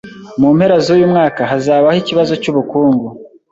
Mu 0.39 0.49
mpera 0.57 0.75
zuyu 0.85 1.05
mwaka 1.13 1.41
hazabaho 1.51 1.97
ikibazo 2.03 2.33
cyubukungu. 2.41 3.07